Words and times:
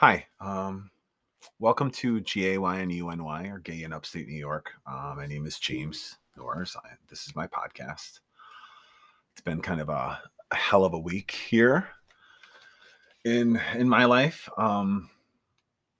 Hi, 0.00 0.24
um, 0.40 0.90
welcome 1.58 1.90
to 1.90 2.22
G-A-Y-N-U-N-Y 2.22 3.46
or 3.48 3.58
Gay 3.58 3.82
in 3.82 3.92
Upstate 3.92 4.26
New 4.26 4.38
York. 4.38 4.70
Uh, 4.86 5.12
my 5.14 5.26
name 5.26 5.44
is 5.44 5.58
James 5.58 6.16
Norris. 6.38 6.74
I, 6.74 6.92
this 7.10 7.26
is 7.26 7.36
my 7.36 7.46
podcast. 7.46 8.20
It's 9.32 9.42
been 9.44 9.60
kind 9.60 9.78
of 9.78 9.90
a, 9.90 10.18
a 10.52 10.56
hell 10.56 10.86
of 10.86 10.94
a 10.94 10.98
week 10.98 11.32
here 11.32 11.86
in 13.26 13.60
in 13.74 13.90
my 13.90 14.06
life. 14.06 14.48
Um, 14.56 15.10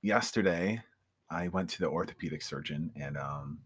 yesterday, 0.00 0.82
I 1.28 1.48
went 1.48 1.68
to 1.68 1.80
the 1.80 1.90
orthopedic 1.90 2.40
surgeon, 2.40 2.90
and 2.96 3.18
um, 3.18 3.58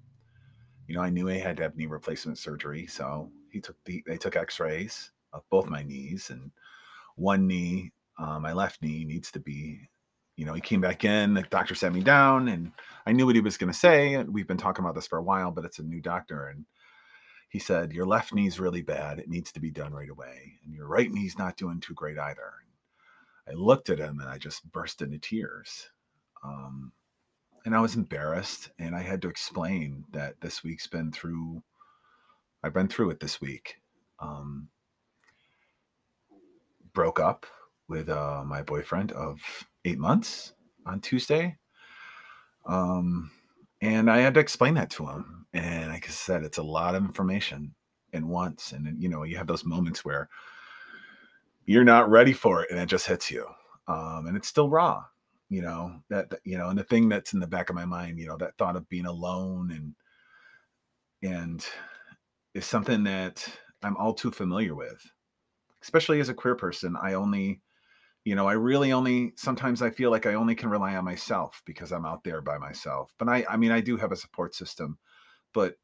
you 0.88 0.96
know, 0.96 1.02
I 1.02 1.10
knew 1.10 1.28
I 1.28 1.34
had 1.34 1.58
to 1.58 1.62
have 1.62 1.76
knee 1.76 1.86
replacement 1.86 2.38
surgery, 2.38 2.88
so 2.88 3.30
he 3.52 3.60
took 3.60 3.76
the 3.84 4.02
they 4.04 4.16
took 4.16 4.34
X-rays 4.34 5.12
of 5.32 5.44
both 5.48 5.68
my 5.68 5.84
knees, 5.84 6.30
and 6.30 6.50
one 7.14 7.46
knee, 7.46 7.92
uh, 8.18 8.40
my 8.40 8.52
left 8.52 8.82
knee, 8.82 9.04
needs 9.04 9.30
to 9.30 9.38
be 9.38 9.88
you 10.36 10.44
know, 10.44 10.54
he 10.54 10.60
came 10.60 10.80
back 10.80 11.04
in, 11.04 11.34
the 11.34 11.42
doctor 11.42 11.74
sat 11.74 11.92
me 11.92 12.02
down 12.02 12.48
and 12.48 12.72
I 13.06 13.12
knew 13.12 13.26
what 13.26 13.36
he 13.36 13.40
was 13.40 13.56
going 13.56 13.72
to 13.72 13.78
say. 13.78 14.14
And 14.14 14.32
we've 14.32 14.48
been 14.48 14.56
talking 14.56 14.84
about 14.84 14.94
this 14.94 15.06
for 15.06 15.18
a 15.18 15.22
while, 15.22 15.50
but 15.50 15.64
it's 15.64 15.78
a 15.78 15.84
new 15.84 16.00
doctor. 16.00 16.48
And 16.48 16.64
he 17.50 17.58
said, 17.58 17.92
Your 17.92 18.06
left 18.06 18.34
knee's 18.34 18.58
really 18.58 18.82
bad. 18.82 19.18
It 19.18 19.28
needs 19.28 19.52
to 19.52 19.60
be 19.60 19.70
done 19.70 19.92
right 19.92 20.10
away. 20.10 20.58
And 20.64 20.74
your 20.74 20.88
right 20.88 21.10
knee's 21.10 21.38
not 21.38 21.56
doing 21.56 21.80
too 21.80 21.94
great 21.94 22.18
either. 22.18 22.52
I 23.48 23.52
looked 23.52 23.90
at 23.90 23.98
him 23.98 24.20
and 24.20 24.28
I 24.28 24.38
just 24.38 24.70
burst 24.72 25.02
into 25.02 25.18
tears. 25.18 25.88
Um, 26.42 26.92
and 27.64 27.74
I 27.74 27.80
was 27.80 27.94
embarrassed. 27.94 28.70
And 28.78 28.96
I 28.96 29.02
had 29.02 29.22
to 29.22 29.28
explain 29.28 30.04
that 30.12 30.40
this 30.40 30.64
week's 30.64 30.88
been 30.88 31.12
through, 31.12 31.62
I've 32.62 32.74
been 32.74 32.88
through 32.88 33.10
it 33.10 33.20
this 33.20 33.40
week. 33.40 33.76
Um, 34.18 34.68
broke 36.92 37.20
up 37.20 37.46
with 37.88 38.08
uh, 38.08 38.42
my 38.46 38.62
boyfriend 38.62 39.12
of 39.12 39.40
eight 39.84 39.98
months 39.98 40.52
on 40.86 41.00
Tuesday. 41.00 41.56
Um, 42.66 43.30
and 43.80 44.10
I 44.10 44.18
had 44.18 44.34
to 44.34 44.40
explain 44.40 44.74
that 44.74 44.90
to 44.90 45.06
him. 45.06 45.46
And 45.52 45.90
like 45.90 46.06
I 46.06 46.10
said, 46.10 46.42
it's 46.42 46.58
a 46.58 46.62
lot 46.62 46.94
of 46.94 47.04
information 47.04 47.74
in 48.12 48.28
once. 48.28 48.72
And, 48.72 49.00
you 49.02 49.08
know, 49.08 49.24
you 49.24 49.36
have 49.36 49.46
those 49.46 49.64
moments 49.64 50.04
where 50.04 50.28
you're 51.66 51.84
not 51.84 52.10
ready 52.10 52.32
for 52.32 52.62
it 52.62 52.70
and 52.70 52.80
it 52.80 52.86
just 52.86 53.06
hits 53.06 53.30
you. 53.30 53.46
Um, 53.86 54.26
and 54.26 54.36
it's 54.36 54.48
still 54.48 54.70
raw, 54.70 55.04
you 55.50 55.60
know, 55.60 56.00
that, 56.08 56.30
that, 56.30 56.40
you 56.44 56.56
know, 56.56 56.70
and 56.70 56.78
the 56.78 56.84
thing 56.84 57.08
that's 57.08 57.34
in 57.34 57.40
the 57.40 57.46
back 57.46 57.68
of 57.68 57.76
my 57.76 57.84
mind, 57.84 58.18
you 58.18 58.26
know, 58.26 58.36
that 58.38 58.56
thought 58.56 58.76
of 58.76 58.88
being 58.88 59.06
alone 59.06 59.70
and, 59.70 61.30
and 61.30 61.66
is 62.54 62.64
something 62.64 63.04
that 63.04 63.46
I'm 63.82 63.96
all 63.96 64.14
too 64.14 64.30
familiar 64.30 64.74
with, 64.74 65.04
especially 65.82 66.20
as 66.20 66.30
a 66.30 66.34
queer 66.34 66.54
person. 66.54 66.96
I 67.00 67.12
only, 67.14 67.60
you 68.24 68.34
know 68.34 68.48
i 68.48 68.52
really 68.52 68.92
only 68.92 69.32
sometimes 69.36 69.82
i 69.82 69.90
feel 69.90 70.10
like 70.10 70.26
i 70.26 70.34
only 70.34 70.54
can 70.54 70.68
rely 70.68 70.96
on 70.96 71.04
myself 71.04 71.62
because 71.66 71.92
i'm 71.92 72.06
out 72.06 72.24
there 72.24 72.40
by 72.40 72.58
myself 72.58 73.12
but 73.18 73.28
i 73.28 73.44
i 73.48 73.56
mean 73.56 73.70
i 73.70 73.80
do 73.80 73.96
have 73.96 74.12
a 74.12 74.16
support 74.16 74.54
system 74.54 74.98
but 75.52 75.76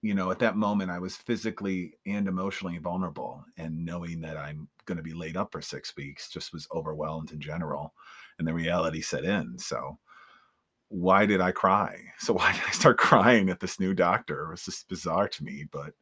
you 0.00 0.14
know 0.14 0.30
at 0.30 0.38
that 0.38 0.56
moment 0.56 0.90
i 0.90 0.98
was 0.98 1.16
physically 1.16 1.94
and 2.06 2.28
emotionally 2.28 2.78
vulnerable 2.78 3.44
and 3.58 3.84
knowing 3.84 4.20
that 4.20 4.36
i'm 4.36 4.68
going 4.86 4.96
to 4.96 5.02
be 5.02 5.14
laid 5.14 5.36
up 5.36 5.50
for 5.52 5.60
six 5.60 5.94
weeks 5.96 6.30
just 6.30 6.52
was 6.52 6.68
overwhelmed 6.72 7.32
in 7.32 7.40
general 7.40 7.94
and 8.38 8.46
the 8.46 8.54
reality 8.54 9.00
set 9.00 9.24
in 9.24 9.58
so 9.58 9.98
why 10.88 11.24
did 11.24 11.40
i 11.40 11.50
cry? 11.50 11.98
So 12.18 12.34
why 12.34 12.52
did 12.52 12.62
i 12.68 12.70
start 12.70 12.98
crying 12.98 13.48
at 13.48 13.60
this 13.60 13.80
new 13.80 13.94
doctor? 13.94 14.44
It 14.44 14.50
was 14.50 14.64
just 14.64 14.88
bizarre 14.88 15.28
to 15.28 15.44
me 15.44 15.66
but 15.72 15.94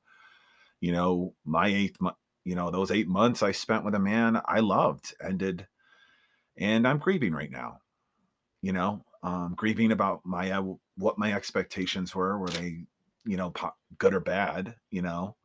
you 0.80 0.92
know 0.92 1.34
my 1.44 1.68
eighth 1.68 2.00
month 2.00 2.16
you 2.44 2.54
know 2.54 2.70
those 2.70 2.90
eight 2.90 3.08
months 3.08 3.42
i 3.42 3.52
spent 3.52 3.84
with 3.84 3.94
a 3.94 3.98
man 3.98 4.40
i 4.46 4.60
loved 4.60 5.14
ended 5.22 5.66
and 6.56 6.86
i'm 6.86 6.98
grieving 6.98 7.32
right 7.32 7.50
now 7.50 7.78
you 8.62 8.72
know 8.72 9.04
um, 9.22 9.52
grieving 9.54 9.92
about 9.92 10.24
my 10.24 10.50
uh, 10.50 10.62
what 10.96 11.18
my 11.18 11.34
expectations 11.34 12.14
were 12.14 12.38
were 12.38 12.48
they 12.48 12.84
you 13.24 13.36
know 13.36 13.52
good 13.98 14.14
or 14.14 14.20
bad 14.20 14.74
you 14.90 15.02
know? 15.02 15.36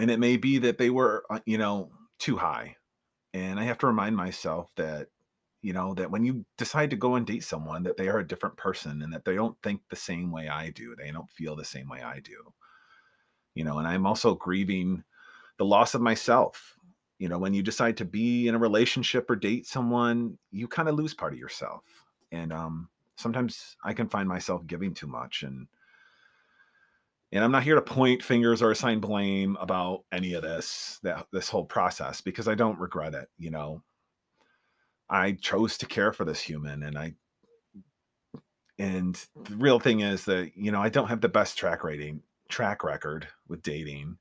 And 0.00 0.12
it 0.12 0.20
may 0.20 0.36
be 0.36 0.58
that 0.58 0.78
they 0.78 0.90
were 0.90 1.24
uh, 1.28 1.40
you 1.44 1.58
know 1.58 1.90
too 2.18 2.36
high 2.36 2.76
and 3.34 3.60
i 3.60 3.64
have 3.64 3.78
to 3.78 3.86
remind 3.86 4.16
myself 4.16 4.72
that 4.76 5.08
you 5.62 5.72
know 5.72 5.94
that 5.94 6.10
when 6.10 6.24
you 6.24 6.44
decide 6.56 6.90
to 6.90 6.96
go 6.96 7.14
and 7.14 7.26
date 7.26 7.44
someone 7.44 7.82
that 7.82 7.96
they 7.96 8.08
are 8.08 8.18
a 8.18 8.26
different 8.26 8.56
person 8.56 9.02
and 9.02 9.12
that 9.12 9.24
they 9.24 9.34
don't 9.34 9.56
think 9.62 9.80
the 9.88 9.96
same 9.96 10.30
way 10.30 10.48
i 10.48 10.70
do 10.70 10.94
they 10.96 11.10
don't 11.10 11.30
feel 11.30 11.54
the 11.54 11.64
same 11.64 11.88
way 11.88 12.02
i 12.02 12.18
do 12.20 12.52
you 13.54 13.64
know 13.64 13.78
and 13.78 13.86
i'm 13.86 14.06
also 14.06 14.34
grieving 14.34 15.02
the 15.58 15.64
loss 15.64 15.94
of 15.94 16.00
myself. 16.00 16.74
You 17.18 17.28
know 17.28 17.38
when 17.38 17.54
you 17.54 17.62
decide 17.62 17.96
to 17.98 18.04
be 18.04 18.48
in 18.48 18.54
a 18.54 18.58
relationship 18.58 19.28
or 19.30 19.36
date 19.36 19.66
someone 19.66 20.38
you 20.52 20.68
kind 20.68 20.88
of 20.88 20.94
lose 20.94 21.14
part 21.14 21.32
of 21.32 21.38
yourself. 21.38 21.82
And 22.32 22.52
um 22.52 22.88
sometimes 23.18 23.76
i 23.84 23.92
can 23.92 24.08
find 24.08 24.28
myself 24.28 24.66
giving 24.66 24.94
too 24.94 25.06
much 25.06 25.42
and 25.42 25.66
and 27.32 27.44
i'm 27.44 27.50
not 27.50 27.64
here 27.64 27.74
to 27.74 27.82
point 27.82 28.22
fingers 28.22 28.62
or 28.62 28.70
assign 28.70 29.00
blame 29.00 29.56
about 29.60 30.04
any 30.12 30.32
of 30.34 30.42
this 30.42 31.00
that 31.02 31.26
this 31.32 31.48
whole 31.48 31.64
process 31.64 32.20
because 32.20 32.48
i 32.48 32.54
don't 32.54 32.78
regret 32.78 33.14
it 33.14 33.28
you 33.36 33.50
know. 33.50 33.82
I 35.10 35.32
chose 35.32 35.78
to 35.78 35.86
care 35.86 36.12
for 36.12 36.26
this 36.26 36.40
human 36.40 36.82
and 36.82 36.98
i 36.98 37.14
and 38.78 39.14
the 39.44 39.56
real 39.56 39.80
thing 39.80 40.00
is 40.00 40.26
that 40.26 40.52
you 40.54 40.70
know 40.70 40.82
i 40.82 40.90
don't 40.90 41.08
have 41.08 41.22
the 41.22 41.30
best 41.30 41.56
track 41.56 41.82
rating 41.82 42.22
track 42.50 42.84
record 42.84 43.26
with 43.48 43.62
dating 43.62 44.18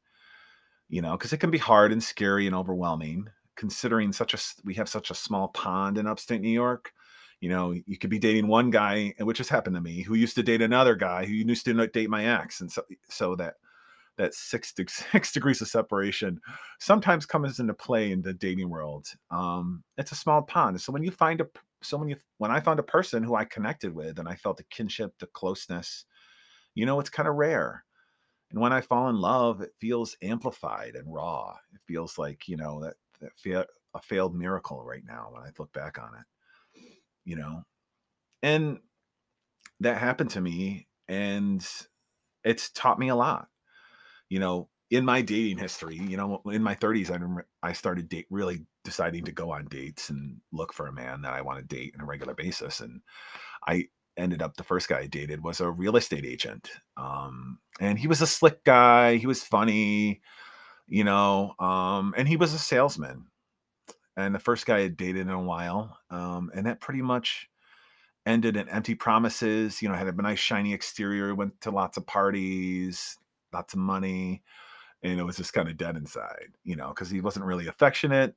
you 0.90 1.02
know, 1.02 1.12
because 1.12 1.34
it 1.34 1.38
can 1.38 1.52
be 1.52 1.58
hard 1.58 1.92
and 1.92 2.04
scary 2.04 2.46
and 2.48 2.56
overwhelming 2.56 3.30
considering 3.58 4.14
such 4.14 4.34
a 4.34 4.38
we 4.64 4.76
have 4.76 4.88
such 4.88 5.12
a 5.12 5.16
small 5.16 5.50
pond 5.50 5.98
in 5.98 6.08
upstate 6.08 6.42
New 6.42 6.50
York. 6.50 6.94
You 7.42 7.50
know, 7.50 7.72
you 7.72 7.98
could 7.98 8.10
be 8.10 8.20
dating 8.20 8.48
one 8.48 8.72
guy, 8.72 9.14
which 9.20 9.40
has 9.40 9.50
happened 9.50 9.76
to 9.76 9.82
me, 9.82 10.02
who 10.02 10.16
used 10.16 10.36
to 10.36 10.44
date 10.44 10.62
another 10.62 10.96
guy 10.96 11.26
who 11.26 11.34
used 11.34 11.66
to 11.66 11.88
date 11.88 12.10
my 12.10 12.26
ex, 12.26 12.62
and 12.62 12.72
so 12.72 12.84
so 13.10 13.36
that 13.36 13.56
that 14.18 14.34
six 14.34 14.74
six 15.12 15.32
degrees 15.32 15.62
of 15.62 15.68
separation 15.68 16.40
sometimes 16.80 17.26
comes 17.26 17.60
into 17.60 17.74
play 17.74 18.12
in 18.12 18.22
the 18.22 18.34
dating 18.34 18.70
world. 18.70 19.08
Um, 19.30 19.84
it's 19.98 20.12
a 20.12 20.16
small 20.16 20.42
pond, 20.44 20.80
so 20.80 20.94
when 20.94 21.04
you 21.04 21.12
find 21.12 21.42
a 21.42 21.48
so 21.82 21.98
when 21.98 22.10
you 22.10 22.16
when 22.38 22.52
I 22.52 22.60
found 22.60 22.80
a 22.80 22.84
person 22.84 23.24
who 23.24 23.36
I 23.36 23.46
connected 23.46 23.94
with 23.94 24.20
and 24.20 24.30
I 24.30 24.36
felt 24.36 24.58
the 24.58 24.64
kinship, 24.64 25.14
the 25.20 25.28
closeness, 25.28 26.06
you 26.74 26.86
know, 26.86 27.00
it's 27.00 27.10
kind 27.10 27.28
of 27.28 27.36
rare 27.36 27.84
and 28.52 28.62
when 28.62 28.74
I 28.74 28.82
fall 28.82 29.10
in 29.10 29.20
love, 29.20 29.62
it 29.62 29.74
feels 29.80 30.16
amplified 30.22 30.96
and 30.96 31.12
raw. 31.12 31.56
It 31.74 31.82
feels 31.86 32.18
like, 32.18 32.48
you 32.48 32.56
know, 32.56 32.82
that, 32.82 32.96
that 33.20 33.38
feel 33.38 33.66
a 33.94 34.02
failed 34.02 34.36
miracle 34.36 34.84
right 34.84 35.04
now 35.06 35.30
when 35.32 35.44
I 35.44 35.50
look 35.58 35.74
back 35.74 35.98
on 36.00 36.12
it, 36.20 36.86
you 37.26 37.36
know, 37.36 37.64
and 38.42 38.80
that 39.80 39.98
happened 39.98 40.30
to 40.32 40.42
me 40.42 40.88
and 41.08 41.68
it's 42.44 42.70
taught 42.70 43.00
me 43.00 43.10
a 43.10 43.16
lot, 43.16 43.48
you 44.30 44.40
know, 44.40 44.70
in 44.90 45.04
my 45.04 45.22
dating 45.22 45.58
history, 45.58 45.98
you 45.98 46.16
know, 46.16 46.42
in 46.46 46.64
my 46.64 46.76
30s, 46.76 47.10
I 47.10 47.16
remember 47.16 47.46
I 47.62 47.74
started 47.74 48.08
date 48.08 48.28
really 48.30 48.66
deciding 48.86 49.26
to 49.26 49.34
go 49.34 49.52
on 49.52 49.66
dates 49.66 50.10
and 50.10 50.38
look 50.54 50.72
for 50.72 50.88
a 50.88 50.94
man 50.94 51.22
that 51.24 51.34
I 51.34 51.42
want 51.42 51.60
to 51.60 51.76
date 51.76 51.94
on 51.96 52.02
a 52.02 52.06
regular 52.06 52.34
basis. 52.34 52.80
And 52.80 53.02
I 53.68 53.88
ended 54.18 54.42
up 54.42 54.58
the 54.58 54.64
first 54.64 54.90
guy 54.90 55.00
I 55.00 55.08
dated 55.08 55.44
was 55.44 55.62
a 55.62 55.70
real 55.70 55.96
estate 55.96 56.26
agent. 56.26 56.70
Um, 56.98 57.60
and 57.80 58.00
he 58.00 58.08
was 58.08 58.22
a 58.22 58.28
slick 58.28 58.64
guy. 58.64 59.18
He 59.18 59.28
was 59.28 59.44
funny, 59.44 60.22
you 60.88 61.04
know, 61.04 61.54
um, 61.60 62.14
and 62.18 62.28
he 62.28 62.38
was 62.38 62.54
a 62.54 62.60
salesman. 62.60 63.28
And 64.16 64.34
the 64.34 64.40
first 64.40 64.66
guy 64.66 64.80
I 64.80 64.88
dated 64.88 65.28
in 65.28 65.30
a 65.30 65.42
while. 65.42 65.98
Um, 66.10 66.50
and 66.56 66.66
that 66.66 66.82
pretty 66.82 67.04
much 67.04 67.48
ended 68.26 68.58
in 68.58 68.68
empty 68.70 68.96
promises. 68.96 69.82
You 69.82 69.90
know, 69.90 69.96
had 69.96 70.08
a 70.08 70.22
nice 70.22 70.40
shiny 70.40 70.74
exterior, 70.74 71.36
went 71.36 71.62
to 71.62 71.72
lots 71.72 71.98
of 71.98 72.08
parties, 72.08 73.18
lots 73.54 73.74
of 73.74 73.80
money. 73.80 74.44
And 75.04 75.20
it 75.20 75.24
was 75.24 75.38
just 75.38 75.54
kind 75.54 75.70
of 75.70 75.78
dead 75.78 75.96
inside, 75.96 76.50
you 76.64 76.76
know, 76.76 76.90
because 76.90 77.12
he 77.12 77.22
wasn't 77.22 77.46
really 77.46 77.68
affectionate. 77.68 78.34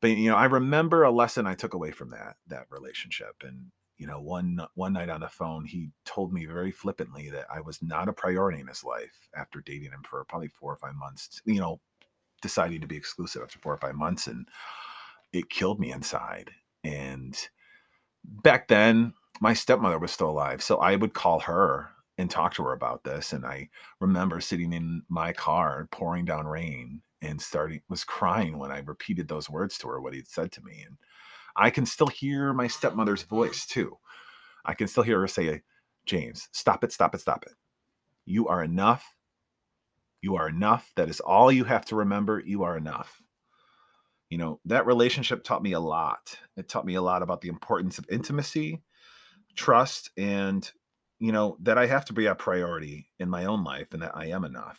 But 0.00 0.12
you 0.12 0.30
know, 0.30 0.36
I 0.36 0.46
remember 0.46 1.02
a 1.02 1.10
lesson 1.10 1.46
I 1.46 1.54
took 1.54 1.74
away 1.74 1.90
from 1.90 2.10
that 2.10 2.36
that 2.46 2.66
relationship. 2.70 3.42
And 3.42 3.70
you 3.98 4.06
know, 4.06 4.20
one 4.20 4.60
one 4.74 4.92
night 4.92 5.08
on 5.08 5.20
the 5.20 5.28
phone, 5.28 5.64
he 5.64 5.90
told 6.04 6.32
me 6.32 6.46
very 6.46 6.70
flippantly 6.70 7.30
that 7.30 7.46
I 7.52 7.60
was 7.60 7.82
not 7.82 8.08
a 8.08 8.12
priority 8.12 8.60
in 8.60 8.68
his 8.68 8.84
life 8.84 9.28
after 9.36 9.60
dating 9.60 9.90
him 9.90 10.02
for 10.08 10.24
probably 10.24 10.48
four 10.48 10.72
or 10.72 10.76
five 10.76 10.94
months. 10.94 11.42
You 11.44 11.60
know, 11.60 11.80
deciding 12.40 12.80
to 12.80 12.86
be 12.86 12.96
exclusive 12.96 13.42
after 13.42 13.58
four 13.58 13.74
or 13.74 13.78
five 13.78 13.96
months, 13.96 14.28
and 14.28 14.48
it 15.32 15.50
killed 15.50 15.80
me 15.80 15.92
inside. 15.92 16.50
And 16.84 17.36
back 18.24 18.68
then, 18.68 19.14
my 19.40 19.52
stepmother 19.52 19.98
was 19.98 20.12
still 20.12 20.30
alive, 20.30 20.62
so 20.62 20.78
I 20.78 20.96
would 20.96 21.14
call 21.14 21.40
her 21.40 21.90
and 22.18 22.30
talk 22.30 22.54
to 22.54 22.64
her 22.64 22.72
about 22.72 23.04
this. 23.04 23.32
And 23.32 23.44
I 23.44 23.68
remember 24.00 24.40
sitting 24.40 24.72
in 24.72 25.02
my 25.08 25.32
car, 25.32 25.88
pouring 25.90 26.24
down 26.24 26.46
rain, 26.46 27.02
and 27.20 27.40
starting 27.40 27.80
was 27.88 28.04
crying 28.04 28.58
when 28.58 28.70
I 28.70 28.78
repeated 28.78 29.26
those 29.26 29.50
words 29.50 29.76
to 29.78 29.88
her, 29.88 30.00
what 30.00 30.14
he'd 30.14 30.28
said 30.28 30.52
to 30.52 30.62
me, 30.62 30.84
and 30.86 30.96
I 31.58 31.70
can 31.70 31.84
still 31.84 32.06
hear 32.06 32.52
my 32.52 32.68
stepmother's 32.68 33.24
voice 33.24 33.66
too. 33.66 33.98
I 34.64 34.74
can 34.74 34.86
still 34.86 35.02
hear 35.02 35.20
her 35.20 35.26
say, 35.26 35.62
James, 36.06 36.48
stop 36.52 36.84
it, 36.84 36.92
stop 36.92 37.14
it, 37.14 37.20
stop 37.20 37.44
it. 37.44 37.52
You 38.24 38.46
are 38.46 38.62
enough. 38.62 39.04
You 40.22 40.36
are 40.36 40.48
enough. 40.48 40.92
That 40.94 41.08
is 41.08 41.18
all 41.20 41.50
you 41.50 41.64
have 41.64 41.84
to 41.86 41.96
remember. 41.96 42.40
You 42.44 42.62
are 42.62 42.76
enough. 42.76 43.20
You 44.30 44.38
know, 44.38 44.60
that 44.66 44.86
relationship 44.86 45.42
taught 45.42 45.62
me 45.62 45.72
a 45.72 45.80
lot. 45.80 46.38
It 46.56 46.68
taught 46.68 46.86
me 46.86 46.94
a 46.94 47.02
lot 47.02 47.22
about 47.22 47.40
the 47.40 47.48
importance 47.48 47.98
of 47.98 48.06
intimacy, 48.10 48.82
trust, 49.56 50.10
and, 50.16 50.70
you 51.18 51.32
know, 51.32 51.56
that 51.62 51.78
I 51.78 51.86
have 51.86 52.04
to 52.06 52.12
be 52.12 52.26
a 52.26 52.34
priority 52.34 53.10
in 53.18 53.28
my 53.28 53.46
own 53.46 53.64
life 53.64 53.88
and 53.92 54.02
that 54.02 54.16
I 54.16 54.26
am 54.26 54.44
enough. 54.44 54.78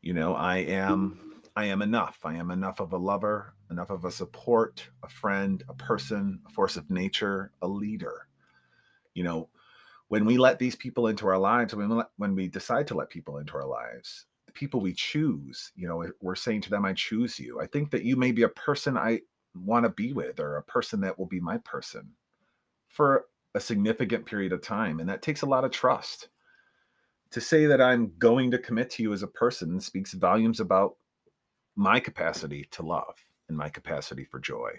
You 0.00 0.14
know, 0.14 0.34
I 0.34 0.58
am 0.58 1.29
I 1.56 1.66
am 1.66 1.82
enough. 1.82 2.18
I 2.24 2.34
am 2.36 2.50
enough 2.50 2.80
of 2.80 2.92
a 2.92 2.98
lover, 2.98 3.54
enough 3.70 3.90
of 3.90 4.04
a 4.04 4.10
support, 4.10 4.88
a 5.02 5.08
friend, 5.08 5.62
a 5.68 5.74
person, 5.74 6.40
a 6.46 6.50
force 6.50 6.76
of 6.76 6.90
nature, 6.90 7.52
a 7.62 7.68
leader. 7.68 8.28
You 9.14 9.24
know, 9.24 9.48
when 10.08 10.24
we 10.24 10.38
let 10.38 10.58
these 10.58 10.76
people 10.76 11.08
into 11.08 11.26
our 11.26 11.38
lives, 11.38 11.74
when 11.74 11.88
we, 11.88 11.96
let, 11.96 12.08
when 12.16 12.34
we 12.34 12.48
decide 12.48 12.86
to 12.88 12.94
let 12.94 13.10
people 13.10 13.38
into 13.38 13.54
our 13.54 13.66
lives, 13.66 14.26
the 14.46 14.52
people 14.52 14.80
we 14.80 14.92
choose, 14.92 15.72
you 15.76 15.86
know, 15.86 16.04
we're 16.20 16.34
saying 16.34 16.62
to 16.62 16.70
them, 16.70 16.84
I 16.84 16.92
choose 16.92 17.38
you. 17.38 17.60
I 17.60 17.66
think 17.66 17.90
that 17.90 18.04
you 18.04 18.16
may 18.16 18.32
be 18.32 18.42
a 18.42 18.48
person 18.48 18.96
I 18.96 19.20
want 19.54 19.84
to 19.84 19.90
be 19.90 20.12
with 20.12 20.40
or 20.40 20.56
a 20.56 20.62
person 20.62 21.00
that 21.00 21.18
will 21.18 21.26
be 21.26 21.40
my 21.40 21.58
person 21.58 22.08
for 22.88 23.26
a 23.54 23.60
significant 23.60 24.26
period 24.26 24.52
of 24.52 24.62
time. 24.62 25.00
And 25.00 25.08
that 25.08 25.22
takes 25.22 25.42
a 25.42 25.46
lot 25.46 25.64
of 25.64 25.70
trust 25.70 26.28
to 27.30 27.40
say 27.40 27.66
that 27.66 27.80
I'm 27.80 28.12
going 28.18 28.50
to 28.50 28.58
commit 28.58 28.90
to 28.90 29.02
you 29.02 29.12
as 29.12 29.22
a 29.22 29.28
person 29.28 29.80
speaks 29.80 30.12
volumes 30.14 30.60
about 30.60 30.96
my 31.76 32.00
capacity 32.00 32.68
to 32.72 32.82
love 32.82 33.14
and 33.48 33.56
my 33.56 33.68
capacity 33.68 34.24
for 34.24 34.38
joy. 34.38 34.70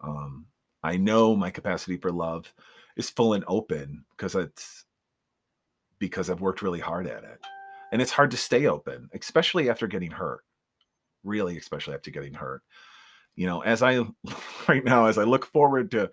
Um, 0.00 0.46
I 0.82 0.96
know 0.96 1.36
my 1.36 1.50
capacity 1.50 1.96
for 1.96 2.10
love 2.10 2.52
is 2.96 3.10
full 3.10 3.34
and 3.34 3.44
open 3.46 4.04
because 4.16 4.34
it's 4.34 4.84
because 5.98 6.28
I've 6.28 6.40
worked 6.40 6.62
really 6.62 6.80
hard 6.80 7.06
at 7.06 7.24
it. 7.24 7.40
And 7.92 8.02
it's 8.02 8.10
hard 8.10 8.30
to 8.32 8.36
stay 8.36 8.66
open, 8.66 9.08
especially 9.14 9.70
after 9.70 9.86
getting 9.86 10.10
hurt. 10.10 10.40
Really, 11.24 11.56
especially 11.58 11.94
after 11.94 12.10
getting 12.10 12.34
hurt. 12.34 12.62
You 13.36 13.46
know, 13.46 13.60
as 13.62 13.82
I 13.82 14.04
right 14.68 14.84
now, 14.84 15.06
as 15.06 15.18
I 15.18 15.24
look 15.24 15.46
forward 15.46 15.90
to 15.92 16.10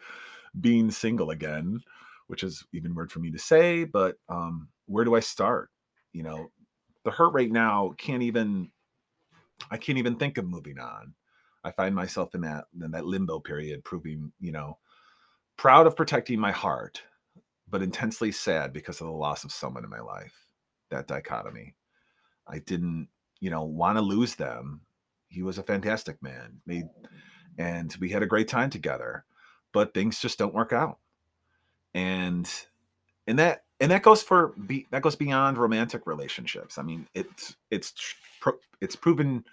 being 0.59 0.91
single 0.91 1.31
again, 1.31 1.81
which 2.27 2.43
is 2.43 2.63
even 2.73 2.93
weird 2.93 3.11
for 3.11 3.19
me 3.19 3.31
to 3.31 3.39
say, 3.39 3.85
but 3.85 4.17
um, 4.29 4.67
where 4.85 5.05
do 5.05 5.15
I 5.15 5.19
start? 5.19 5.71
You 6.13 6.23
know, 6.23 6.51
the 7.03 7.11
hurt 7.11 7.33
right 7.33 7.51
now 7.51 7.95
can't 7.97 8.23
even 8.23 8.69
I 9.71 9.77
can't 9.77 9.97
even 9.97 10.15
think 10.15 10.37
of 10.37 10.47
moving 10.47 10.79
on. 10.79 11.13
I 11.63 11.71
find 11.71 11.93
myself 11.93 12.35
in 12.35 12.41
that 12.41 12.65
in 12.81 12.91
that 12.91 13.05
limbo 13.05 13.39
period, 13.39 13.83
proving, 13.83 14.31
you 14.39 14.51
know, 14.51 14.77
proud 15.57 15.87
of 15.87 15.95
protecting 15.95 16.39
my 16.39 16.51
heart, 16.51 17.01
but 17.69 17.83
intensely 17.83 18.31
sad 18.31 18.71
because 18.71 19.01
of 19.01 19.07
the 19.07 19.13
loss 19.13 19.43
of 19.43 19.51
someone 19.51 19.83
in 19.83 19.89
my 19.89 19.99
life. 19.99 20.33
That 20.89 21.07
dichotomy. 21.07 21.75
I 22.47 22.59
didn't, 22.59 23.09
you 23.39 23.49
know, 23.49 23.63
want 23.63 23.97
to 23.97 24.01
lose 24.01 24.35
them. 24.35 24.81
He 25.27 25.43
was 25.43 25.57
a 25.57 25.63
fantastic 25.63 26.21
man. 26.23 26.59
Made 26.65 26.85
and 27.57 27.95
we 27.99 28.09
had 28.09 28.23
a 28.23 28.27
great 28.27 28.47
time 28.47 28.69
together, 28.69 29.25
but 29.73 29.93
things 29.93 30.19
just 30.19 30.39
don't 30.39 30.53
work 30.53 30.73
out. 30.73 30.97
And 31.93 32.49
and 33.27 33.37
that 33.37 33.65
and 33.79 33.91
that 33.91 34.03
goes 34.03 34.21
for 34.21 34.49
be, 34.67 34.87
that 34.91 35.01
goes 35.01 35.15
beyond 35.15 35.57
romantic 35.57 36.05
relationships. 36.05 36.77
I 36.77 36.83
mean, 36.83 37.07
it's 37.13 37.55
it's 37.71 37.93
it's 38.81 38.95
proven 38.95 39.43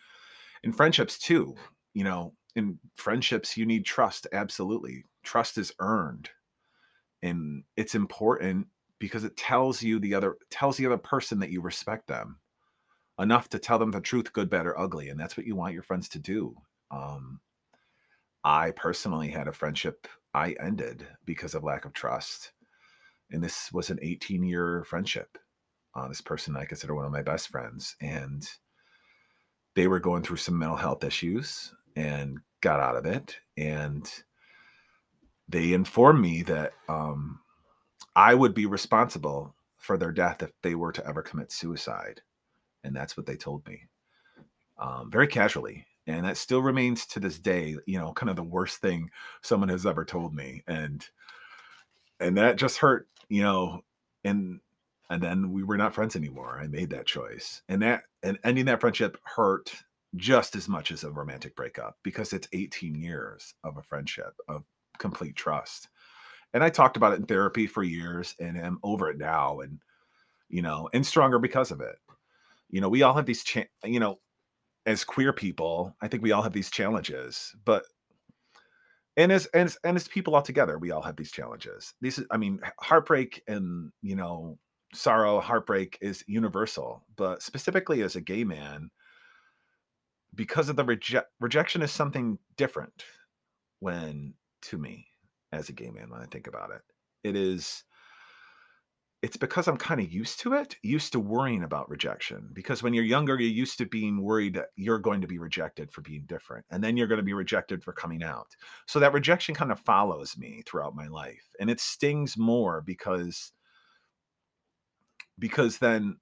in 0.64 0.73
friendships 0.73 1.19
too. 1.19 1.55
You 1.94 2.05
know, 2.05 2.32
in 2.56 2.78
friendships 2.96 3.56
you 3.56 3.67
need 3.67 3.84
trust. 3.84 4.26
Absolutely, 4.32 5.05
trust 5.23 5.58
is 5.58 5.73
earned, 5.81 6.31
and 7.23 7.64
it's 7.76 7.94
important 7.94 8.67
because 8.99 9.25
it 9.25 9.37
tells 9.37 9.82
you 9.82 9.99
the 9.99 10.14
other 10.14 10.37
tells 10.50 10.76
the 10.76 10.87
other 10.87 10.99
person 10.99 11.38
that 11.40 11.50
you 11.50 11.61
respect 11.61 12.06
them 12.08 12.38
enough 13.19 13.49
to 13.49 13.58
tell 13.58 13.78
them 13.78 13.90
the 13.90 14.00
truth, 14.00 14.32
good, 14.32 14.50
bad, 14.50 14.67
or 14.67 14.78
ugly, 14.78 15.08
and 15.08 15.19
that's 15.19 15.37
what 15.37 15.46
you 15.46 15.56
want 15.56 15.73
your 15.75 15.82
friends 15.82 16.08
to 16.11 16.19
do. 16.19 16.55
Um, 16.90 17.40
I 18.44 18.73
personally 18.73 19.28
had 19.28 19.49
a 19.49 19.52
friendship 19.52 20.06
I 20.34 20.55
ended 20.61 21.06
because 21.25 21.55
of 21.55 21.64
lack 21.64 21.84
of 21.84 21.93
trust 21.93 22.52
and 23.31 23.43
this 23.43 23.73
was 23.73 23.90
an 23.90 23.99
18 24.02 24.43
year 24.43 24.84
friendship. 24.84 25.38
Uh, 25.94 26.08
this 26.08 26.20
person 26.20 26.56
I 26.56 26.64
consider 26.64 26.94
one 26.94 27.06
of 27.06 27.12
my 27.12 27.23
best 27.23 27.49
friends, 27.49 27.96
and 28.00 28.49
they 29.75 29.88
were 29.88 30.00
going 30.00 30.23
through 30.23 30.37
some 30.37 30.58
mental 30.58 30.76
health 30.76 31.05
issues 31.05 31.75
and 31.94 32.38
got 32.61 32.81
out 32.81 32.96
of 32.96 33.06
it. 33.06 33.37
And 33.56 34.11
they 35.49 35.73
informed 35.73 36.20
me 36.20 36.43
that 36.43 36.73
um, 36.88 37.40
I 38.14 38.34
would 38.34 38.55
be 38.55 38.67
responsible 38.67 39.55
for 39.78 39.96
their 39.96 40.12
death 40.12 40.43
if 40.43 40.50
they 40.62 40.75
were 40.75 40.93
to 40.93 41.06
ever 41.06 41.23
commit 41.23 41.52
suicide. 41.52 42.20
And 42.84 42.94
that's 42.94 43.17
what 43.17 43.26
they 43.26 43.37
told 43.37 43.67
me 43.67 43.82
um, 44.78 45.11
very 45.11 45.26
casually. 45.26 45.87
And 46.06 46.25
that 46.25 46.37
still 46.37 46.62
remains 46.62 47.06
to 47.06 47.20
this 47.20 47.38
day, 47.38 47.76
you 47.87 47.99
know, 47.99 48.12
kind 48.12 48.31
of 48.31 48.37
the 48.37 48.43
worst 48.43 48.78
thing 48.78 49.11
someone 49.43 49.69
has 49.69 49.87
ever 49.87 50.05
told 50.05 50.34
me. 50.34 50.62
And 50.67 51.06
and 52.20 52.37
that 52.38 52.56
just 52.56 52.78
hurt 52.78 53.08
you 53.28 53.43
know, 53.43 53.82
and 54.25 54.61
and 55.08 55.23
then 55.23 55.52
we 55.52 55.62
were 55.62 55.76
not 55.76 55.94
friends 55.94 56.17
anymore. 56.17 56.58
I 56.61 56.67
made 56.67 56.90
that 56.90 57.06
choice, 57.06 57.62
and 57.69 57.82
that 57.82 58.02
and 58.23 58.38
ending 58.44 58.67
that 58.67 58.81
friendship 58.81 59.19
hurt 59.25 59.73
just 60.17 60.56
as 60.56 60.69
much 60.69 60.90
as 60.90 61.05
a 61.05 61.11
romantic 61.11 61.55
breakup 61.56 61.96
because 62.02 62.32
it's 62.32 62.49
18 62.52 62.94
years 62.94 63.55
of 63.64 63.76
a 63.76 63.82
friendship 63.82 64.34
of 64.49 64.64
complete 64.99 65.37
trust. 65.37 65.88
And 66.55 66.64
I 66.64 66.70
talked 66.70 66.96
about 66.96 67.12
it 67.12 67.20
in 67.20 67.26
therapy 67.26 67.67
for 67.67 67.82
years, 67.82 68.34
and 68.40 68.58
I'm 68.58 68.78
over 68.82 69.11
it 69.11 69.19
now, 69.19 69.61
and 69.61 69.78
you 70.49 70.62
know, 70.62 70.88
and 70.93 71.06
stronger 71.06 71.38
because 71.38 71.70
of 71.70 71.81
it. 71.81 71.96
You 72.70 72.81
know, 72.81 72.88
we 72.88 73.02
all 73.02 73.14
have 73.14 73.26
these, 73.26 73.44
cha- 73.44 73.64
you 73.84 74.00
know, 74.00 74.19
as 74.87 75.05
queer 75.05 75.32
people, 75.32 75.94
I 76.00 76.08
think 76.08 76.23
we 76.23 76.32
all 76.32 76.43
have 76.43 76.52
these 76.52 76.70
challenges, 76.70 77.55
but 77.64 77.84
and 79.16 79.32
as 79.32 79.46
and 79.46 79.66
as, 79.66 79.78
and 79.84 79.96
as 79.96 80.08
people 80.08 80.34
all 80.34 80.42
together, 80.42 80.78
we 80.78 80.90
all 80.90 81.02
have 81.02 81.16
these 81.16 81.32
challenges. 81.32 81.94
These, 82.00 82.22
I 82.30 82.36
mean, 82.36 82.60
heartbreak 82.80 83.42
and 83.48 83.92
you 84.02 84.16
know, 84.16 84.58
sorrow, 84.94 85.40
heartbreak 85.40 85.98
is 86.00 86.24
universal, 86.26 87.04
but 87.16 87.42
specifically 87.42 88.02
as 88.02 88.16
a 88.16 88.20
gay 88.20 88.44
man, 88.44 88.90
because 90.34 90.68
of 90.68 90.76
the 90.76 90.84
reject 90.84 91.28
rejection 91.40 91.82
is 91.82 91.90
something 91.90 92.38
different 92.56 93.04
when 93.80 94.35
to 94.62 94.78
me 94.78 95.06
as 95.52 95.68
a 95.68 95.73
gay 95.73 95.90
man 95.90 96.11
when 96.11 96.20
I 96.20 96.26
think 96.26 96.46
about 96.46 96.70
it. 96.70 96.82
It 97.25 97.37
is 97.37 97.85
it's 99.26 99.37
because 99.37 99.66
I'm 99.66 99.76
kind 99.76 100.00
of 100.00 100.12
used 100.12 100.38
to 100.42 100.54
it, 100.54 100.76
used 100.85 101.11
to 101.11 101.18
worrying 101.18 101.64
about 101.64 101.90
rejection. 101.90 102.49
Because 102.52 102.80
when 102.80 102.95
you're 102.95 103.02
younger, 103.02 103.35
you're 103.35 103.50
used 103.50 103.76
to 103.78 103.85
being 103.85 104.23
worried 104.23 104.54
that 104.54 104.68
you're 104.76 105.00
going 105.00 105.21
to 105.21 105.26
be 105.26 105.38
rejected 105.38 105.90
for 105.90 106.00
being 106.02 106.23
different. 106.26 106.64
And 106.71 106.83
then 106.83 106.97
you're 106.97 107.09
going 107.09 107.18
to 107.18 107.25
be 107.25 107.33
rejected 107.33 107.83
for 107.83 107.92
coming 107.92 108.23
out. 108.23 108.54
So 108.87 109.00
that 109.00 109.12
rejection 109.12 109.52
kind 109.56 109.73
of 109.73 109.80
follows 109.80 110.38
me 110.38 110.62
throughout 110.64 110.95
my 110.95 111.09
life. 111.09 111.42
And 111.59 111.68
it 111.68 111.80
stings 111.80 112.38
more 112.38 112.83
because 112.83 113.50
because 115.40 115.78
then 115.78 116.18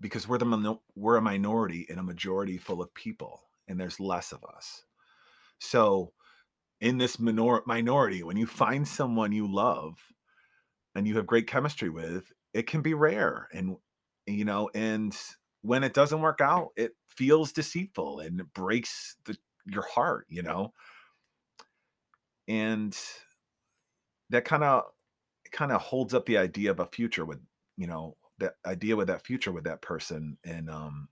because 0.00 0.26
we're 0.26 0.38
the 0.38 0.76
we're 0.96 1.16
a 1.16 1.20
minority 1.20 1.84
in 1.90 1.98
a 1.98 2.02
majority 2.02 2.56
full 2.56 2.80
of 2.80 2.94
people 2.94 3.42
and 3.68 3.78
there's 3.78 4.00
less 4.00 4.32
of 4.32 4.42
us. 4.56 4.84
So 5.58 6.14
in 6.80 6.96
this 6.96 7.18
minor- 7.18 7.62
minority 7.66 8.22
when 8.22 8.38
you 8.38 8.46
find 8.46 8.88
someone 8.88 9.32
you 9.32 9.52
love 9.52 9.98
and 10.94 11.06
you 11.06 11.16
have 11.16 11.26
great 11.26 11.46
chemistry 11.46 11.88
with, 11.88 12.32
it 12.52 12.66
can 12.66 12.82
be 12.82 12.94
rare. 12.94 13.48
And, 13.52 13.76
you 14.26 14.44
know, 14.44 14.70
and 14.74 15.16
when 15.62 15.84
it 15.84 15.94
doesn't 15.94 16.20
work 16.20 16.40
out, 16.40 16.70
it 16.76 16.92
feels 17.08 17.52
deceitful 17.52 18.20
and 18.20 18.40
it 18.40 18.52
breaks 18.52 19.16
the, 19.24 19.36
your 19.64 19.82
heart, 19.82 20.26
you 20.28 20.42
know? 20.42 20.72
And 22.48 22.98
that 24.30 24.44
kind 24.44 24.64
of, 24.64 24.84
kind 25.52 25.72
of 25.72 25.80
holds 25.80 26.14
up 26.14 26.26
the 26.26 26.38
idea 26.38 26.70
of 26.70 26.80
a 26.80 26.86
future 26.86 27.24
with, 27.24 27.40
you 27.76 27.86
know, 27.86 28.16
that 28.38 28.54
idea 28.66 28.96
with 28.96 29.08
that 29.08 29.24
future 29.24 29.52
with 29.52 29.64
that 29.64 29.82
person. 29.82 30.38
And, 30.44 30.68
um, 30.68 31.08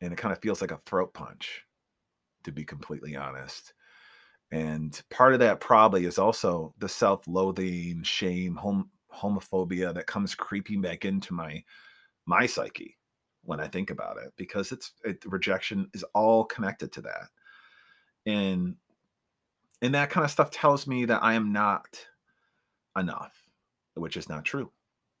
and 0.00 0.12
it 0.12 0.16
kind 0.16 0.32
of 0.32 0.40
feels 0.40 0.60
like 0.60 0.70
a 0.70 0.80
throat 0.86 1.12
punch, 1.12 1.64
to 2.44 2.52
be 2.52 2.64
completely 2.64 3.16
honest. 3.16 3.74
And 4.52 5.00
part 5.10 5.32
of 5.32 5.38
that 5.40 5.60
probably 5.60 6.04
is 6.06 6.18
also 6.18 6.74
the 6.78 6.88
self-loathing, 6.88 8.02
shame, 8.02 8.56
hom- 8.56 8.90
homophobia 9.14 9.94
that 9.94 10.06
comes 10.06 10.34
creeping 10.34 10.80
back 10.80 11.04
into 11.04 11.34
my 11.34 11.62
my 12.26 12.46
psyche 12.46 12.96
when 13.42 13.60
I 13.60 13.68
think 13.68 13.90
about 13.90 14.18
it, 14.18 14.32
because 14.36 14.72
it's 14.72 14.92
it, 15.04 15.24
rejection 15.26 15.88
is 15.94 16.04
all 16.14 16.44
connected 16.44 16.92
to 16.92 17.02
that, 17.02 17.28
and 18.26 18.76
and 19.82 19.94
that 19.94 20.10
kind 20.10 20.24
of 20.24 20.30
stuff 20.30 20.50
tells 20.50 20.86
me 20.86 21.06
that 21.06 21.22
I 21.22 21.34
am 21.34 21.52
not 21.52 22.06
enough, 22.96 23.32
which 23.94 24.16
is 24.16 24.28
not 24.28 24.44
true, 24.44 24.70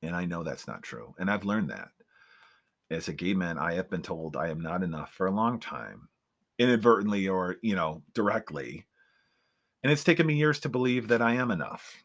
and 0.02 0.14
I 0.14 0.24
know 0.24 0.42
that's 0.42 0.66
not 0.66 0.82
true, 0.82 1.14
and 1.18 1.30
I've 1.30 1.44
learned 1.44 1.70
that. 1.70 1.88
As 2.90 3.08
a 3.08 3.12
gay 3.12 3.34
man, 3.34 3.58
I 3.58 3.74
have 3.74 3.88
been 3.88 4.02
told 4.02 4.36
I 4.36 4.48
am 4.48 4.60
not 4.60 4.82
enough 4.82 5.12
for 5.14 5.26
a 5.26 5.32
long 5.32 5.60
time, 5.60 6.08
inadvertently 6.58 7.28
or 7.28 7.56
you 7.62 7.76
know 7.76 8.02
directly 8.14 8.86
and 9.82 9.92
it's 9.92 10.04
taken 10.04 10.26
me 10.26 10.34
years 10.34 10.60
to 10.60 10.68
believe 10.68 11.08
that 11.08 11.22
I 11.22 11.34
am 11.34 11.50
enough. 11.50 12.04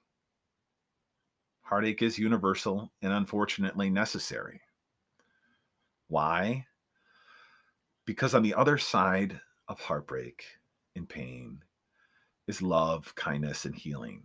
Heartache 1.62 2.02
is 2.02 2.20
universal 2.20 2.92
and 3.02 3.12
unfortunately 3.12 3.90
necessary. 3.90 4.62
Why? 6.08 6.68
Because 8.06 8.36
on 8.36 8.44
the 8.44 8.54
other 8.54 8.78
side 8.78 9.40
of 9.68 9.80
heartbreak 9.80 10.44
and 10.96 11.10
pain 11.10 11.64
is 12.48 12.62
love, 12.62 13.14
kindness, 13.16 13.66
and 13.66 13.76
healing. 13.76 14.24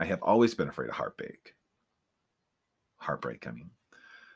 I 0.00 0.04
have 0.04 0.22
always 0.22 0.54
been 0.54 0.68
afraid 0.68 0.88
of 0.88 0.94
heartbreak. 0.94 1.54
Heartbreak, 2.98 3.46
I 3.46 3.50
mean, 3.50 3.70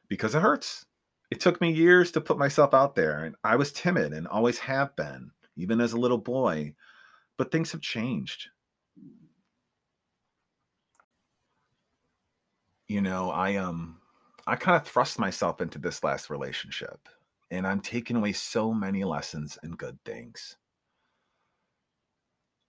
because 0.08 0.34
it 0.34 0.42
hurts. 0.42 0.84
It 1.30 1.40
took 1.40 1.60
me 1.60 1.72
years 1.72 2.10
to 2.12 2.20
put 2.20 2.38
myself 2.38 2.74
out 2.74 2.96
there, 2.96 3.24
and 3.24 3.36
I 3.44 3.56
was 3.56 3.72
timid 3.72 4.12
and 4.12 4.26
always 4.26 4.58
have 4.58 4.94
been, 4.96 5.30
even 5.56 5.80
as 5.80 5.92
a 5.92 5.98
little 6.00 6.18
boy. 6.18 6.74
But 7.36 7.50
things 7.50 7.72
have 7.72 7.80
changed. 7.80 8.48
You 12.88 13.00
know, 13.00 13.30
I 13.30 13.56
um 13.56 14.00
I 14.46 14.56
kind 14.56 14.76
of 14.76 14.86
thrust 14.86 15.18
myself 15.18 15.60
into 15.60 15.78
this 15.78 16.02
last 16.04 16.28
relationship, 16.30 17.08
and 17.50 17.66
I'm 17.66 17.80
taking 17.80 18.16
away 18.16 18.32
so 18.32 18.72
many 18.72 19.04
lessons 19.04 19.58
and 19.62 19.78
good 19.78 19.98
things. 20.04 20.56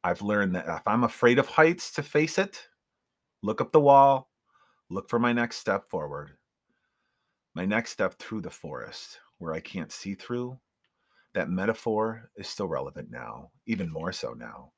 I've 0.03 0.21
learned 0.21 0.55
that 0.55 0.67
if 0.67 0.87
I'm 0.87 1.03
afraid 1.03 1.39
of 1.39 1.47
heights 1.47 1.91
to 1.93 2.03
face 2.03 2.37
it, 2.37 2.67
look 3.41 3.61
up 3.61 3.71
the 3.71 3.79
wall, 3.79 4.29
look 4.89 5.09
for 5.09 5.19
my 5.19 5.33
next 5.33 5.57
step 5.57 5.89
forward. 5.89 6.31
My 7.55 7.65
next 7.65 7.91
step 7.91 8.15
through 8.19 8.41
the 8.41 8.49
forest 8.49 9.19
where 9.37 9.53
I 9.53 9.59
can't 9.59 9.91
see 9.91 10.15
through. 10.15 10.59
That 11.33 11.49
metaphor 11.49 12.29
is 12.37 12.47
still 12.47 12.67
relevant 12.67 13.09
now, 13.09 13.51
even 13.65 13.91
more 13.91 14.11
so 14.11 14.33
now. 14.33 14.71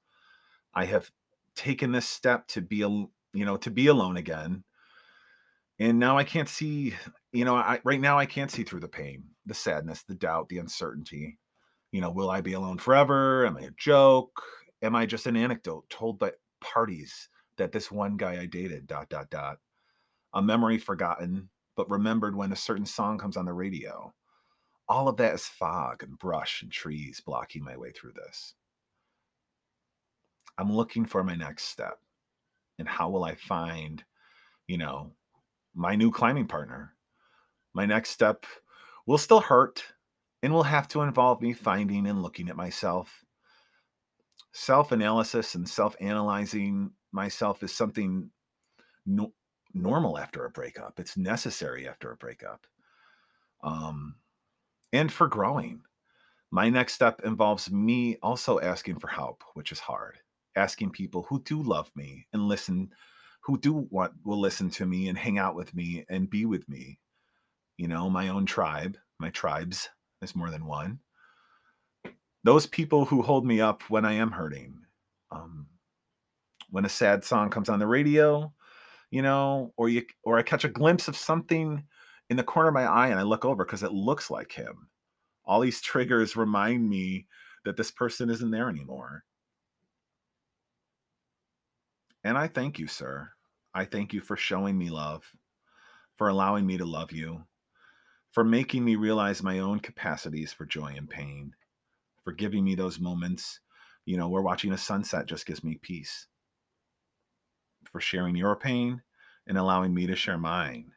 I 0.74 0.86
have 0.86 1.12
taken 1.56 1.92
this 1.92 2.08
step 2.08 2.48
to 2.50 2.62
be, 2.62 2.78
you 2.78 3.10
know, 3.34 3.58
to 3.58 3.72
be 3.72 3.88
alone 3.88 4.18
again. 4.18 4.64
And 5.80 6.00
now 6.00 6.18
I 6.18 6.24
can't 6.24 6.48
see, 6.48 6.94
you 7.34 7.44
know, 7.44 7.56
I, 7.56 7.82
right 7.84 8.00
now 8.00 8.18
I 8.18 8.26
can't 8.26 8.50
see 8.50 8.64
through 8.64 8.80
the 8.80 8.88
pain, 8.88 9.26
the 9.46 9.54
sadness, 9.54 10.04
the 10.04 10.16
doubt, 10.16 10.48
the 10.48 10.60
uncertainty. 10.60 11.38
You 11.92 12.02
know, 12.02 12.12
will 12.12 12.30
I 12.30 12.42
be 12.42 12.54
alone 12.54 12.78
forever? 12.78 13.46
Am 13.46 13.58
I 13.58 13.62
a 13.62 13.72
joke? 13.78 14.42
Am 14.82 14.96
I 14.96 15.06
just 15.06 15.28
an 15.28 15.36
anecdote 15.36 15.90
told 15.90 16.20
by 16.20 16.32
parties 16.62 17.30
that 17.58 17.72
this 17.72 17.92
one 17.92 18.18
guy 18.18 18.42
I 18.42 18.46
dated, 18.46 18.88
dot, 18.88 19.10
dot, 19.10 19.30
dot, 19.30 19.58
a 20.34 20.42
memory 20.42 20.78
forgotten, 20.78 21.50
but 21.76 21.90
remembered 21.90 22.36
when 22.36 22.52
a 22.52 22.58
certain 22.58 22.86
song 22.86 23.18
comes 23.18 23.38
on 23.38 23.46
the 23.46 23.54
radio? 23.54 24.14
All 24.88 25.08
of 25.08 25.18
that 25.18 25.34
is 25.34 25.46
fog 25.46 26.04
and 26.04 26.18
brush 26.18 26.62
and 26.62 26.72
trees 26.72 27.22
blocking 27.26 27.64
my 27.64 27.76
way 27.76 27.92
through 27.92 28.14
this. 28.14 28.54
I'm 30.58 30.72
looking 30.72 31.06
for 31.06 31.24
my 31.24 31.36
next 31.36 31.66
step. 31.66 32.00
And 32.78 32.88
how 32.88 33.10
will 33.10 33.24
I 33.24 33.36
find, 33.36 34.04
you 34.68 34.78
know, 34.78 35.12
my 35.74 35.96
new 35.96 36.12
climbing 36.12 36.48
partner? 36.48 36.94
My 37.74 37.86
next 37.86 38.12
step 38.12 38.46
will 39.06 39.18
still 39.18 39.42
hurt 39.42 39.84
and 40.44 40.54
will 40.54 40.64
have 40.64 40.88
to 40.90 41.02
involve 41.02 41.42
me 41.42 41.54
finding 41.54 42.08
and 42.08 42.22
looking 42.22 42.50
at 42.50 42.56
myself. 42.56 43.24
Self 44.54 44.92
analysis 44.92 45.56
and 45.56 45.68
self 45.68 45.96
analyzing 46.00 46.92
myself 47.12 47.64
is 47.64 47.74
something 47.74 48.30
no- 49.06 49.34
normal 49.74 50.18
after 50.18 50.46
a 50.46 50.50
breakup. 50.50 51.00
It's 51.00 51.18
necessary 51.18 51.88
after 51.88 52.12
a 52.12 52.18
breakup. 52.18 52.66
Um, 53.64 54.16
and 54.94 55.12
for 55.12 55.28
growing. 55.28 55.82
My 56.52 56.70
next 56.70 56.94
step 56.94 57.22
involves 57.26 57.72
me 57.72 58.18
also 58.22 58.60
asking 58.60 59.00
for 59.00 59.08
help, 59.08 59.44
which 59.54 59.72
is 59.72 59.80
hard 59.80 60.20
asking 60.56 60.92
people 60.92 61.24
who 61.24 61.42
do 61.44 61.62
love 61.62 61.92
me 61.96 62.28
and 62.34 62.48
listen, 62.48 62.90
who 63.44 63.58
do 63.60 63.88
want 63.90 64.14
will 64.24 64.40
listen 64.40 64.70
to 64.70 64.86
me 64.86 65.10
and 65.10 65.18
hang 65.18 65.38
out 65.38 65.56
with 65.56 65.74
me 65.74 66.06
and 66.10 66.30
be 66.30 66.46
with 66.46 66.68
me. 66.70 67.00
You 67.78 67.88
know, 67.88 68.10
my 68.10 68.30
own 68.30 68.46
tribe, 68.46 68.98
my 69.20 69.30
tribes, 69.30 69.90
there's 70.20 70.36
more 70.36 70.50
than 70.50 70.66
one. 70.66 71.00
Those 72.44 72.66
people 72.66 73.06
who 73.06 73.22
hold 73.22 73.46
me 73.46 73.60
up 73.60 73.82
when 73.90 74.06
I 74.06 74.14
am 74.14 74.32
hurting. 74.32 74.80
Um, 75.32 75.68
when 76.70 76.86
a 76.86 76.90
sad 76.90 77.24
song 77.24 77.50
comes 77.50 77.70
on 77.70 77.80
the 77.80 77.88
radio, 77.88 78.54
you 79.12 79.22
know, 79.22 79.74
or 79.78 79.90
you 79.90 80.04
or 80.24 80.38
I 80.38 80.44
catch 80.44 80.64
a 80.64 80.70
glimpse 80.70 81.08
of 81.08 81.18
something 81.18 81.84
in 82.30 82.38
the 82.38 82.44
corner 82.44 82.70
of 82.70 82.74
my 82.74 82.86
eye 82.86 83.08
and 83.10 83.20
I 83.20 83.24
look 83.24 83.46
over 83.46 83.66
because 83.66 83.84
it 83.84 83.92
looks 83.92 84.30
like 84.30 84.52
him. 84.52 84.90
All 85.46 85.60
these 85.60 85.82
triggers 85.82 86.36
remind 86.36 86.90
me 86.90 87.28
that 87.66 87.78
this 87.78 87.92
person 87.92 88.30
isn't 88.30 88.52
there 88.52 88.70
anymore. 88.70 89.24
And 92.24 92.38
I 92.38 92.48
thank 92.48 92.80
you, 92.80 92.88
sir. 92.88 93.30
I 93.74 93.86
thank 93.86 94.14
you 94.14 94.22
for 94.22 94.36
showing 94.36 94.78
me 94.78 94.90
love, 94.90 95.24
for 96.18 96.30
allowing 96.30 96.66
me 96.66 96.78
to 96.78 96.86
love 96.86 97.12
you, 97.12 97.44
for 98.32 98.44
making 98.44 98.84
me 98.84 98.96
realize 98.96 99.44
my 99.44 99.60
own 99.60 99.80
capacities 99.80 100.52
for 100.52 100.66
joy 100.66 100.94
and 100.98 101.10
pain, 101.10 101.54
for 102.24 102.32
giving 102.32 102.64
me 102.64 102.74
those 102.74 103.00
moments, 103.00 103.60
you 104.06 104.18
know, 104.18 104.28
where 104.28 104.42
watching 104.42 104.72
a 104.72 104.78
sunset 104.78 105.28
just 105.28 105.46
gives 105.46 105.64
me 105.64 105.78
peace, 105.82 106.28
for 107.92 108.02
sharing 108.02 108.36
your 108.36 108.56
pain 108.56 109.04
and 109.46 109.58
allowing 109.58 109.94
me 109.94 110.08
to 110.08 110.16
share 110.16 110.40
mine. 110.40 110.92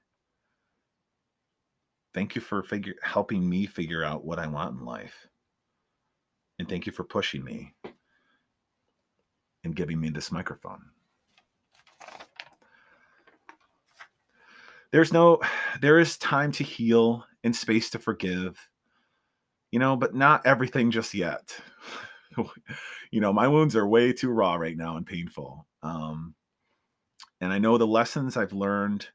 Thank 2.18 2.34
you 2.34 2.40
for 2.40 2.64
figure, 2.64 2.96
helping 3.04 3.48
me 3.48 3.64
figure 3.64 4.02
out 4.02 4.24
what 4.24 4.40
I 4.40 4.48
want 4.48 4.76
in 4.76 4.84
life. 4.84 5.28
And 6.58 6.68
thank 6.68 6.84
you 6.84 6.90
for 6.90 7.04
pushing 7.04 7.44
me 7.44 7.76
and 9.62 9.76
giving 9.76 10.00
me 10.00 10.08
this 10.10 10.32
microphone. 10.32 10.82
there's 14.90 15.12
no 15.12 15.38
there 15.80 16.00
is 16.00 16.18
time 16.18 16.50
to 16.50 16.64
heal 16.64 17.24
and 17.44 17.54
space 17.54 17.88
to 17.90 18.00
forgive 18.00 18.58
you 19.70 19.78
know 19.78 19.94
but 19.94 20.14
not 20.14 20.44
everything 20.46 20.90
just 20.90 21.14
yet 21.14 21.54
you 23.12 23.20
know 23.20 23.32
my 23.32 23.46
wounds 23.46 23.76
are 23.76 23.86
way 23.86 24.12
too 24.12 24.30
raw 24.30 24.54
right 24.54 24.78
now 24.78 24.96
and 24.96 25.06
painful 25.06 25.66
um 25.82 26.34
and 27.42 27.52
i 27.52 27.58
know 27.58 27.76
the 27.76 27.86
lessons 27.86 28.36
i've 28.36 28.54
learned 28.54 29.06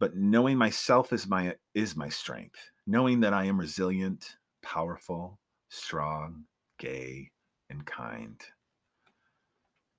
but 0.00 0.16
knowing 0.16 0.56
myself 0.56 1.12
is 1.12 1.28
my 1.28 1.54
is 1.74 1.94
my 1.94 2.08
strength. 2.08 2.58
Knowing 2.86 3.20
that 3.20 3.34
i 3.34 3.44
am 3.44 3.60
resilient 3.60 4.36
powerful 4.62 5.38
strong 5.68 6.44
gay 6.78 7.30
and 7.68 7.86
kind. 7.86 8.40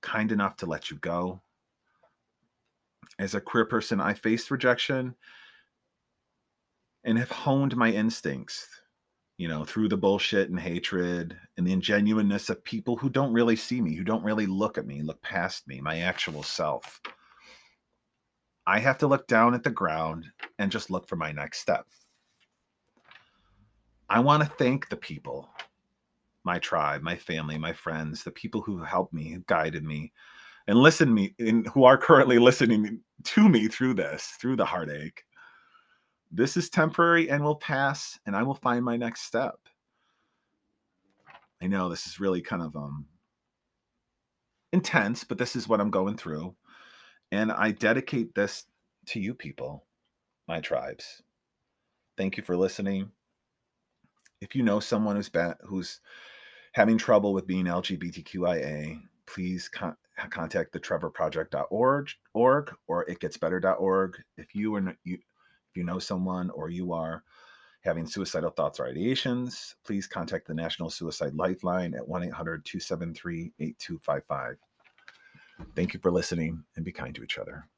Kind 0.02 0.32
enough 0.32 0.56
to 0.56 0.66
let 0.66 0.90
you 0.90 0.98
go. 0.98 1.40
As 3.18 3.34
a 3.34 3.40
queer 3.40 3.64
person, 3.64 4.00
I 4.00 4.14
faced 4.14 4.50
rejection 4.50 5.14
and 7.04 7.18
have 7.18 7.30
honed 7.30 7.76
my 7.76 7.90
instincts, 7.90 8.66
you 9.38 9.48
know, 9.48 9.64
through 9.64 9.88
the 9.88 9.96
bullshit 9.96 10.50
and 10.50 10.58
hatred 10.58 11.36
and 11.56 11.66
the 11.66 11.72
ingenuineness 11.72 12.50
of 12.50 12.64
people 12.64 12.96
who 12.96 13.08
don't 13.08 13.32
really 13.32 13.56
see 13.56 13.80
me, 13.80 13.94
who 13.94 14.04
don't 14.04 14.24
really 14.24 14.46
look 14.46 14.78
at 14.78 14.86
me, 14.86 15.02
look 15.02 15.22
past 15.22 15.66
me, 15.68 15.80
my 15.80 16.00
actual 16.00 16.42
self. 16.42 17.00
I 18.66 18.78
have 18.78 18.98
to 18.98 19.06
look 19.06 19.26
down 19.26 19.54
at 19.54 19.64
the 19.64 19.70
ground 19.70 20.26
and 20.58 20.70
just 20.70 20.90
look 20.90 21.08
for 21.08 21.16
my 21.16 21.32
next 21.32 21.60
step. 21.60 21.86
I 24.08 24.20
want 24.20 24.42
to 24.42 24.48
thank 24.48 24.88
the 24.88 24.96
people, 24.96 25.50
my 26.44 26.58
tribe, 26.58 27.02
my 27.02 27.16
family, 27.16 27.58
my 27.58 27.72
friends, 27.72 28.22
the 28.22 28.30
people 28.30 28.60
who 28.60 28.82
helped 28.82 29.12
me, 29.12 29.32
who 29.32 29.42
guided 29.46 29.84
me, 29.84 30.12
and 30.68 30.78
listen 30.78 31.12
me 31.12 31.34
and 31.38 31.66
who 31.68 31.84
are 31.84 31.98
currently 31.98 32.38
listening 32.38 33.00
to 33.24 33.48
me 33.48 33.68
through 33.68 33.94
this, 33.94 34.36
through 34.40 34.56
the 34.56 34.64
heartache. 34.64 35.24
This 36.30 36.56
is 36.56 36.70
temporary 36.70 37.30
and 37.30 37.42
will 37.42 37.56
pass, 37.56 38.18
and 38.26 38.36
I 38.36 38.42
will 38.42 38.54
find 38.54 38.84
my 38.84 38.96
next 38.96 39.22
step. 39.22 39.56
I 41.60 41.66
know 41.66 41.88
this 41.88 42.06
is 42.06 42.20
really 42.20 42.42
kind 42.42 42.62
of 42.62 42.76
um 42.76 43.06
intense, 44.72 45.24
but 45.24 45.38
this 45.38 45.56
is 45.56 45.68
what 45.68 45.80
I'm 45.80 45.90
going 45.90 46.16
through. 46.16 46.54
And 47.32 47.50
I 47.50 47.72
dedicate 47.72 48.34
this 48.34 48.66
to 49.06 49.18
you 49.18 49.34
people, 49.34 49.86
my 50.46 50.60
tribes. 50.60 51.22
Thank 52.18 52.36
you 52.36 52.42
for 52.42 52.58
listening. 52.58 53.10
If 54.42 54.54
you 54.54 54.62
know 54.62 54.80
someone 54.80 55.16
who's 55.16 55.30
who's 55.64 56.00
having 56.72 56.98
trouble 56.98 57.32
with 57.32 57.46
being 57.46 57.64
LGBTQIA, 57.64 59.00
please 59.26 59.70
con- 59.70 59.96
contact 60.28 60.72
the 60.72 60.80
trevorproject.org 60.80 62.10
org, 62.34 62.74
or 62.86 63.06
itgetsbetter.org 63.06 64.22
if 64.36 64.54
you 64.54 64.74
are 64.74 64.94
you 65.04 65.14
if 65.14 65.76
you 65.76 65.84
know 65.84 65.98
someone 65.98 66.50
or 66.50 66.68
you 66.68 66.92
are 66.92 67.24
having 67.80 68.06
suicidal 68.06 68.50
thoughts 68.50 68.78
or 68.78 68.84
ideations 68.84 69.74
please 69.84 70.06
contact 70.06 70.46
the 70.46 70.54
national 70.54 70.90
suicide 70.90 71.34
lifeline 71.34 71.94
at 71.94 72.06
1-800-273-8255 72.06 74.56
thank 75.74 75.94
you 75.94 76.00
for 76.00 76.10
listening 76.10 76.64
and 76.76 76.84
be 76.84 76.92
kind 76.92 77.14
to 77.14 77.22
each 77.22 77.38
other 77.38 77.68